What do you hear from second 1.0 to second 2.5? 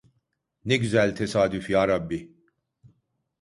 tesadüf Yarabbi…